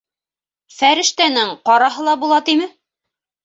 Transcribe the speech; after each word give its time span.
Фәрештәнең 0.77 1.53
ҡараһы 1.69 2.09
ла 2.11 2.19
була 2.25 2.43
тиме? 2.51 2.73